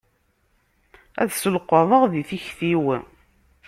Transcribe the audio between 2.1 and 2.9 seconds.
di tikti-w.